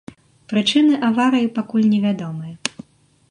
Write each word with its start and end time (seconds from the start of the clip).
Прычыны 0.51 0.93
аварыі 1.09 1.51
пакуль 1.59 1.87
невядомыя. 1.93 2.55